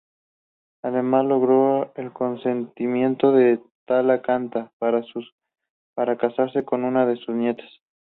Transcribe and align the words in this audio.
Además, 0.81 1.25
logró 1.27 1.93
el 1.95 2.11
consentimiento 2.11 3.31
de 3.31 3.59
Tala 3.85 4.23
Canta 4.23 4.71
para 4.79 6.17
casarse 6.17 6.65
con 6.65 6.85
una 6.85 7.05
de 7.05 7.17
sus 7.17 7.35
nietas. 7.35 7.69